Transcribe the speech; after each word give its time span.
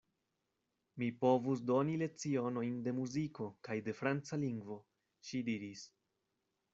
Mi 1.01 1.09
povus 1.25 1.59
doni 1.71 1.97
lecionojn 2.03 2.79
de 2.87 2.93
muziko 3.01 3.49
kaj 3.67 3.77
de 3.89 3.95
franca 3.99 4.41
lingvo, 4.45 4.79
ŝi 5.29 5.43
diris. 5.51 5.85